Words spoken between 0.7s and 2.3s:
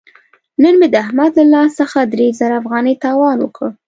مې د احمد له لاس څخه درې